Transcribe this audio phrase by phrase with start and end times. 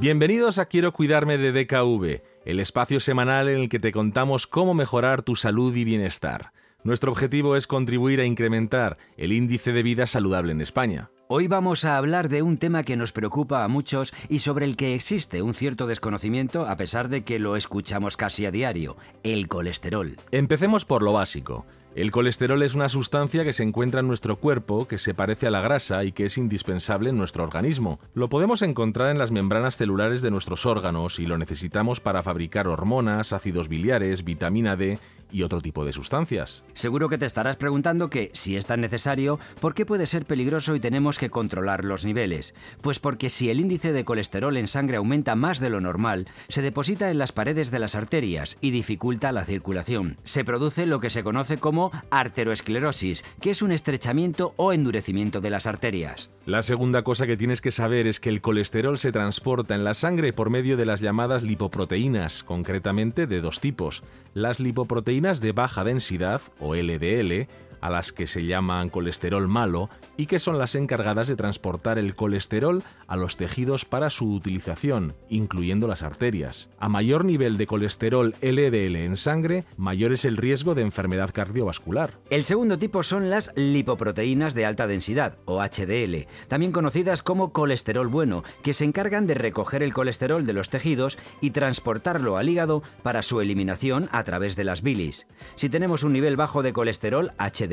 [0.00, 4.74] Bienvenidos a Quiero Cuidarme de DKV, el espacio semanal en el que te contamos cómo
[4.74, 6.52] mejorar tu salud y bienestar.
[6.84, 11.10] Nuestro objetivo es contribuir a incrementar el índice de vida saludable en España.
[11.34, 14.76] Hoy vamos a hablar de un tema que nos preocupa a muchos y sobre el
[14.76, 19.48] que existe un cierto desconocimiento a pesar de que lo escuchamos casi a diario, el
[19.48, 20.16] colesterol.
[20.30, 21.64] Empecemos por lo básico.
[21.94, 25.50] El colesterol es una sustancia que se encuentra en nuestro cuerpo, que se parece a
[25.50, 27.98] la grasa y que es indispensable en nuestro organismo.
[28.12, 32.68] Lo podemos encontrar en las membranas celulares de nuestros órganos y lo necesitamos para fabricar
[32.68, 34.98] hormonas, ácidos biliares, vitamina D
[35.32, 36.64] y otro tipo de sustancias.
[36.74, 40.74] Seguro que te estarás preguntando que, si es tan necesario, ¿por qué puede ser peligroso
[40.76, 42.54] y tenemos que controlar los niveles?
[42.82, 46.62] Pues porque si el índice de colesterol en sangre aumenta más de lo normal, se
[46.62, 50.16] deposita en las paredes de las arterias y dificulta la circulación.
[50.24, 55.50] Se produce lo que se conoce como arteroesclerosis, que es un estrechamiento o endurecimiento de
[55.50, 56.30] las arterias.
[56.44, 59.94] La segunda cosa que tienes que saber es que el colesterol se transporta en la
[59.94, 64.02] sangre por medio de las llamadas lipoproteínas, concretamente de dos tipos.
[64.34, 67.46] Las lipoproteínas de baja densidad, o LDL,
[67.82, 72.14] a las que se llaman colesterol malo y que son las encargadas de transportar el
[72.14, 76.70] colesterol a los tejidos para su utilización, incluyendo las arterias.
[76.78, 82.18] A mayor nivel de colesterol LDL en sangre, mayor es el riesgo de enfermedad cardiovascular.
[82.30, 88.06] El segundo tipo son las lipoproteínas de alta densidad, o HDL, también conocidas como colesterol
[88.06, 92.82] bueno, que se encargan de recoger el colesterol de los tejidos y transportarlo al hígado
[93.02, 95.26] para su eliminación a través de las bilis.
[95.56, 97.71] Si tenemos un nivel bajo de colesterol HDL,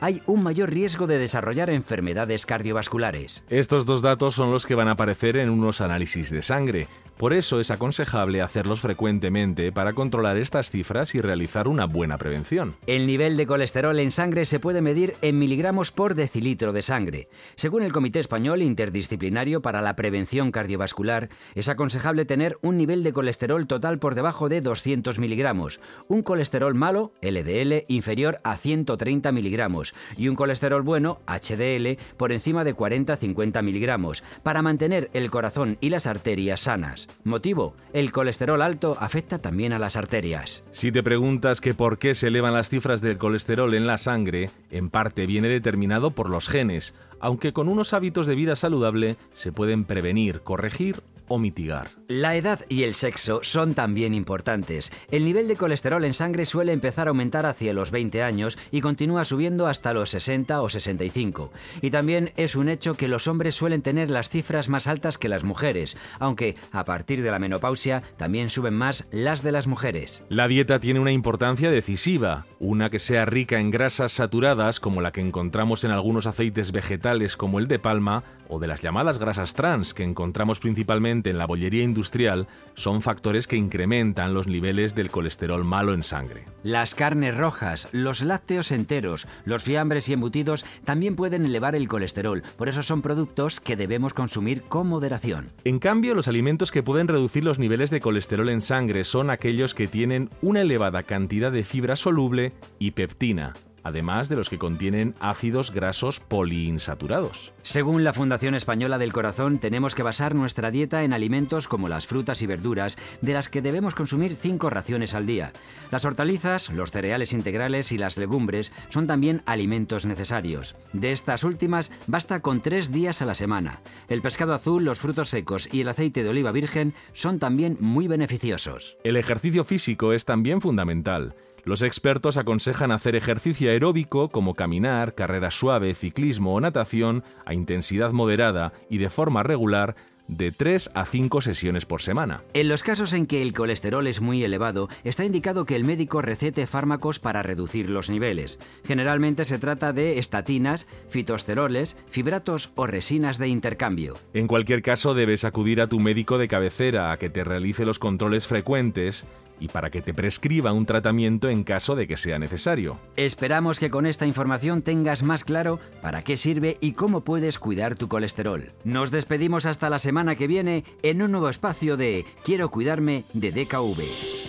[0.00, 3.44] hay un mayor riesgo de desarrollar enfermedades cardiovasculares.
[3.48, 6.88] Estos dos datos son los que van a aparecer en unos análisis de sangre.
[7.16, 12.74] Por eso es aconsejable hacerlos frecuentemente para controlar estas cifras y realizar una buena prevención.
[12.88, 17.28] El nivel de colesterol en sangre se puede medir en miligramos por decilitro de sangre.
[17.54, 23.12] Según el Comité Español Interdisciplinario para la Prevención Cardiovascular, es aconsejable tener un nivel de
[23.12, 29.94] colesterol total por debajo de 200 miligramos, un colesterol malo, LDL, inferior a 130 miligramos
[30.16, 35.90] y un colesterol bueno, HDL, por encima de 40-50 miligramos, para mantener el corazón y
[35.90, 37.08] las arterias sanas.
[37.24, 40.64] Motivo, el colesterol alto afecta también a las arterias.
[40.70, 44.50] Si te preguntas que por qué se elevan las cifras del colesterol en la sangre,
[44.70, 49.52] en parte viene determinado por los genes, aunque con unos hábitos de vida saludable se
[49.52, 51.90] pueden prevenir, corregir o mitigar.
[52.08, 54.92] La edad y el sexo son también importantes.
[55.10, 58.82] El nivel de colesterol en sangre suele empezar a aumentar hacia los 20 años y
[58.82, 61.50] continúa subiendo hasta los 60 o 65.
[61.80, 65.30] Y también es un hecho que los hombres suelen tener las cifras más altas que
[65.30, 70.24] las mujeres, aunque a partir de la menopausia también suben más las de las mujeres.
[70.28, 75.12] La dieta tiene una importancia decisiva, una que sea rica en grasas saturadas como la
[75.12, 79.54] que encontramos en algunos aceites vegetales como el de palma o de las llamadas grasas
[79.54, 85.10] trans que encontramos principalmente en la bollería industrial son factores que incrementan los niveles del
[85.10, 86.44] colesterol malo en sangre.
[86.62, 92.42] Las carnes rojas, los lácteos enteros, los fiambres y embutidos también pueden elevar el colesterol,
[92.56, 95.52] por eso son productos que debemos consumir con moderación.
[95.64, 99.74] En cambio, los alimentos que pueden reducir los niveles de colesterol en sangre son aquellos
[99.74, 105.14] que tienen una elevada cantidad de fibra soluble y peptina, además de los que contienen
[105.20, 107.52] ácidos grasos poliinsaturados.
[107.62, 112.06] Según la Fundación Española del Corazón, tenemos que basar nuestra dieta en alimentos como las
[112.06, 115.52] frutas y verduras, de las que debemos consumir cinco raciones al día.
[115.90, 120.74] Las hortalizas, los cereales integrales y las legumbres son también alimentos necesarios.
[120.92, 123.80] De estas últimas, basta con tres días a la semana.
[124.08, 128.08] El pescado azul, los frutos secos y el aceite de oliva virgen son también muy
[128.08, 128.96] beneficiosos.
[129.04, 131.34] El ejercicio físico es también fundamental.
[131.64, 138.12] Los expertos aconsejan hacer ejercicio aeróbico como caminar, carrera suave, ciclismo o natación a intensidad
[138.12, 139.96] moderada y de forma regular
[140.28, 142.42] de 3 a 5 sesiones por semana.
[142.54, 146.22] En los casos en que el colesterol es muy elevado, está indicado que el médico
[146.22, 148.58] recete fármacos para reducir los niveles.
[148.84, 154.16] Generalmente se trata de estatinas, fitosteroles, fibratos o resinas de intercambio.
[154.32, 157.98] En cualquier caso, debes acudir a tu médico de cabecera a que te realice los
[157.98, 159.26] controles frecuentes
[159.60, 162.98] y para que te prescriba un tratamiento en caso de que sea necesario.
[163.16, 167.96] Esperamos que con esta información tengas más claro para qué sirve y cómo puedes cuidar
[167.96, 168.72] tu colesterol.
[168.84, 173.52] Nos despedimos hasta la semana que viene en un nuevo espacio de Quiero cuidarme de
[173.52, 174.43] DKV.